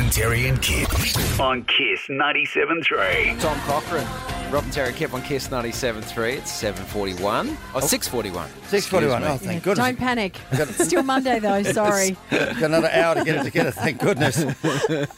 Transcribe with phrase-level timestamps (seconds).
[0.00, 0.88] Robin, Terry, and Kip
[1.38, 3.38] on KIIS 97.3.
[3.38, 4.06] Tom Cochran,
[4.50, 6.38] Robin Terry Kip on KIIS 97.3.
[6.38, 7.54] It's 7.41.
[7.74, 8.48] Oh, 6.41.
[8.64, 9.22] Six forty-one.
[9.22, 9.46] Oh, Excuse me.
[9.46, 9.86] thank goodness.
[9.86, 10.40] Don't panic.
[10.52, 11.62] It's still Monday though.
[11.64, 12.16] Sorry.
[12.30, 13.72] Got another hour to get it together.
[13.72, 14.38] Thank goodness.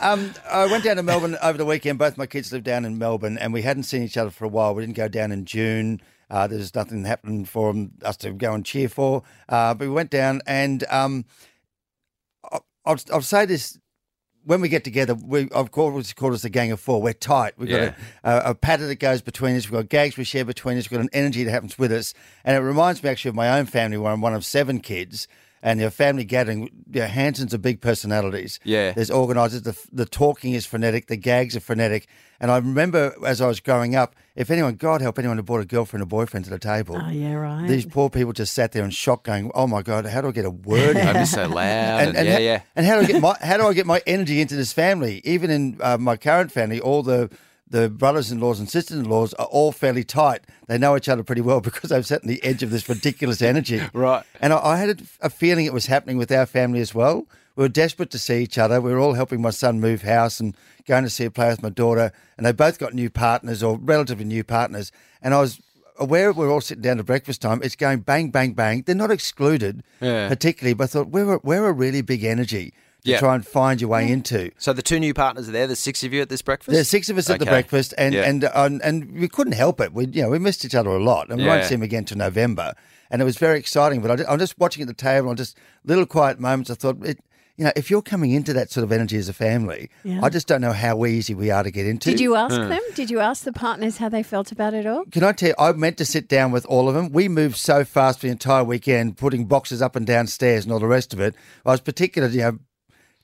[0.00, 2.00] Um, I went down to Melbourne over the weekend.
[2.00, 4.48] Both my kids live down in Melbourne, and we hadn't seen each other for a
[4.48, 4.74] while.
[4.74, 6.00] We didn't go down in June.
[6.28, 9.22] Uh, there's nothing happening for 'em- us to go and cheer for.
[9.48, 11.24] Uh, but we went down, and um,
[12.50, 13.78] I- I'll, I'll say this.
[14.44, 17.00] When we get together, we of course it's called us the gang of four.
[17.00, 17.54] We're tight.
[17.56, 17.94] We've Yeah.
[18.24, 19.66] got a, a, a patter that goes between us.
[19.70, 20.90] We've got gags we share between us.
[20.90, 22.12] We've got an energy that happens with us,
[22.44, 25.28] and it reminds me actually of my own family, where I'm one of seven kids.
[25.64, 26.62] And your family gathering,
[26.92, 28.58] you know, Hansons are big personalities.
[28.64, 28.90] Yeah.
[28.92, 29.62] There's organisers.
[29.62, 31.06] The, the talking is frenetic.
[31.06, 32.08] The gags are frenetic.
[32.40, 35.60] And I remember as I was growing up, if anyone, God help anyone who brought
[35.60, 37.68] a girlfriend or boyfriend to the table, Oh yeah, right.
[37.68, 40.32] these poor people just sat there in shock, going, "Oh my God, how do I
[40.32, 42.08] get a word?" in?" Don't so loud.
[42.16, 42.62] And, yeah, ha- yeah.
[42.74, 45.20] And how do I get my how do I get my energy into this family?
[45.24, 47.30] Even in uh, my current family, all the
[47.72, 50.42] the brothers-in-laws and sisters-in-laws are all fairly tight.
[50.68, 53.42] They know each other pretty well because they've sat on the edge of this ridiculous
[53.42, 53.80] energy.
[53.92, 54.22] Right.
[54.40, 57.26] And I, I had a, a feeling it was happening with our family as well.
[57.56, 58.80] We were desperate to see each other.
[58.80, 60.56] We were all helping my son move house and
[60.86, 62.12] going to see a play with my daughter.
[62.36, 64.92] And they both got new partners or relatively new partners.
[65.20, 65.60] And I was
[65.98, 67.60] aware we're all sitting down to breakfast time.
[67.62, 68.82] It's going bang, bang, bang.
[68.86, 70.28] They're not excluded Yeah.
[70.28, 72.72] particularly, but I thought we're a, we're a really big energy
[73.04, 73.18] Yeah.
[73.18, 74.50] try and find your way into.
[74.58, 75.66] So the two new partners are there.
[75.66, 76.72] There's six of you at this breakfast?
[76.72, 78.22] There's six of us at the breakfast, and Yeah.
[78.22, 79.92] and and and we couldn't help it.
[79.92, 82.04] We you know we missed each other a lot, and we won't see him again
[82.04, 82.74] till November.
[83.10, 84.00] And it was very exciting.
[84.00, 86.70] But I, I'm just watching at the table, and just little quiet moments.
[86.70, 87.18] I thought it.
[87.58, 90.20] You know, if you're coming into that sort of energy as a family, Yeah.
[90.22, 92.10] I just don't know how easy we are to get into.
[92.10, 92.70] Did you ask hmm.
[92.70, 92.80] them?
[92.94, 95.04] Did you ask the partners how they felt about it all?
[95.12, 97.12] Can I tell you, I meant to sit down with all of them.
[97.12, 100.72] We moved so fast for the entire weekend, putting boxes up and down stairs and
[100.72, 101.34] all the rest of it.
[101.66, 102.58] I was particularly, you know,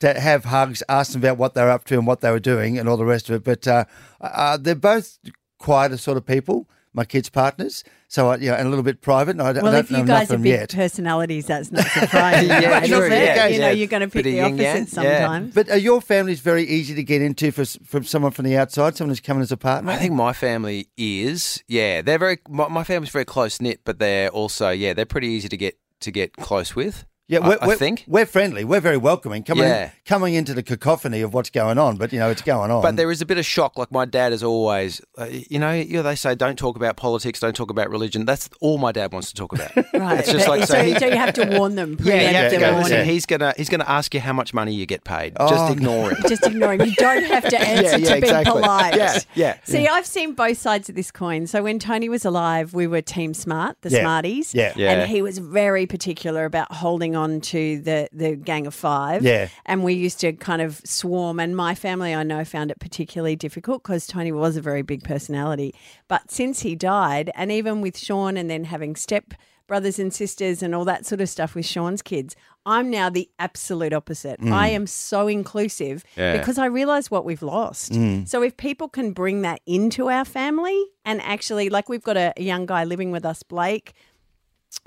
[0.00, 2.78] to have hugs, ask them about what they're up to and what they were doing
[2.78, 3.44] and all the rest of it.
[3.44, 3.84] But uh,
[4.20, 5.18] uh, they're both
[5.58, 7.82] quieter sort of people, my kids' partners.
[8.08, 9.32] So, I, you know, and a little bit private.
[9.32, 10.70] And I, don't- I don't if you enough guys of are big yet.
[10.72, 12.48] personalities, that's not surprising.
[12.48, 13.10] Yeah, right, is true, it?
[13.10, 13.72] yeah, you know, yeah.
[13.72, 15.18] you're going to pick the yin yang, opposite yeah.
[15.18, 15.54] sometimes.
[15.54, 18.56] But are your families very easy to get into for s- from someone from the
[18.56, 19.90] outside, someone who's coming as a partner?
[19.90, 21.62] I think my family is.
[21.66, 22.38] Yeah, they're very.
[22.48, 25.76] My, my family's very close knit, but they're also yeah, they're pretty easy to get
[26.02, 27.04] to get close with.
[27.28, 28.04] Yeah, I- we're, I we're- think.
[28.06, 28.62] we're friendly.
[28.64, 29.42] We're very welcoming.
[29.42, 29.90] Coming Yeah.
[30.04, 32.82] coming into the cacophony of what's going on, but you know it's going on.
[32.82, 33.76] But there is a bit of shock.
[33.76, 36.96] Like my dad is always, uh, you know, you know, they say don't talk about
[36.96, 38.24] politics, don't talk about religion.
[38.26, 39.72] That's all my dad wants to talk about.
[39.94, 40.20] right.
[40.20, 40.82] It's just like so, so.
[40.84, 41.96] he- so you have to warn them.
[42.00, 42.72] yeah, you have to preemptive go.
[42.74, 42.92] warning.
[42.92, 43.02] Yeah.
[43.02, 45.32] he's gonna he's gonna ask you how much money you get paid.
[45.40, 46.18] Oh, Just ignore him.
[46.28, 46.82] Just ignore him.
[46.82, 48.52] You don't have to answer yeah, to be exactly.
[48.52, 48.94] polite.
[48.94, 49.56] Yeah, yeah.
[49.64, 51.48] See, I've seen both sides of this coin.
[51.48, 54.00] So when Tony was alive, we were Team Smart, the Yeah.
[54.02, 54.54] Smarties.
[54.54, 54.72] Yeah.
[54.76, 54.92] Yeah.
[54.92, 59.22] And he was very particular about holding on to the, the gang of five.
[59.24, 59.48] Yeah.
[59.64, 61.40] And we used to kind of swarm.
[61.40, 65.02] And my family, I know, found it particularly difficult because Tony was a very big
[65.02, 65.74] personality.
[66.06, 69.34] But since he died, and even with Sean and then having step
[69.66, 73.28] brothers and sisters and all that sort of stuff with Sean's kids, I'm now the
[73.40, 74.40] absolute opposite.
[74.40, 74.52] Mm.
[74.52, 76.36] I am so inclusive Yeah.
[76.36, 77.90] because I realize what we've lost.
[77.92, 78.28] Mm.
[78.28, 82.32] So if people can bring that into our family and actually, like we've got a
[82.36, 83.92] young guy living with us, Blake,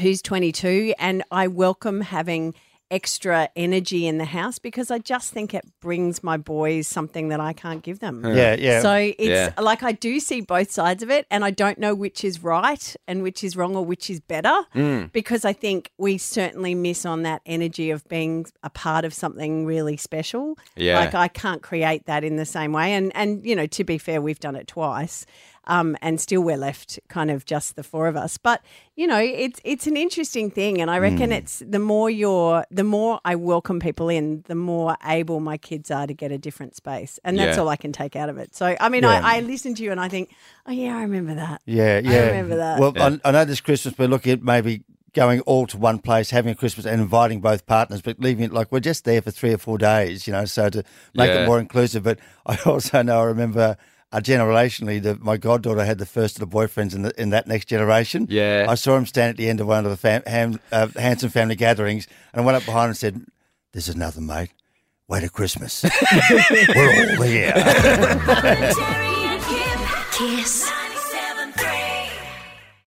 [0.00, 2.54] who's 22, and I welcome having
[2.90, 7.40] extra energy in the house because I just think it brings my boys something that
[7.40, 8.22] I can't give them.
[8.24, 8.82] yeah, yeah.
[8.82, 9.52] So it's Yeah.
[9.60, 12.94] like I do see both sides of it, and I don't know which is right
[13.08, 15.10] and which is wrong or which is better Mm.
[15.12, 19.64] because I think we certainly miss on that energy of being a part of something
[19.66, 20.56] really special.
[20.76, 21.00] Yeah.
[21.00, 22.92] Like I can't create that in the same way.
[22.92, 25.24] And and you know, to be fair, we've done it twice.
[25.66, 28.36] Um, and still we're left kind of just the four of us.
[28.38, 28.60] But,
[28.96, 31.36] you know, it's it's an interesting thing and I reckon Mm.
[31.38, 35.90] it's the more you're the more I welcome people in, the more able my kids
[35.90, 37.18] are to get a different space.
[37.24, 37.62] And that's Yeah.
[37.62, 38.54] all I can take out of it.
[38.54, 39.20] So I mean Yeah.
[39.24, 40.30] I, I listen to you and I think,
[40.66, 41.62] Oh yeah, I remember that.
[41.66, 42.12] Yeah, yeah.
[42.16, 42.78] I remember that.
[42.80, 44.82] Well, I, I know this Christmas we're looking at maybe
[45.14, 48.52] going all to one place, having a Christmas and inviting both partners, but leaving it
[48.52, 50.82] like we're just there for three or four days, you know, so to
[51.14, 51.42] make Yeah.
[51.44, 52.02] it more inclusive.
[52.02, 53.76] But I also know, I remember
[54.14, 57.48] uh, generationally that my goddaughter had the first of the boyfriends in, the, in that
[57.48, 58.26] next generation.
[58.30, 58.66] Yeah.
[58.68, 61.30] I saw him stand at the end of one of the fam, ham, uh, Hanson
[61.30, 63.20] family gatherings and I went up behind and said,
[63.72, 64.50] This is nothing, mate.
[65.08, 65.82] Wait a Christmas.
[66.30, 67.52] we're all here.
[67.52, 68.74] Terry
[69.26, 69.78] and Kip.
[70.14, 70.83] KIIS.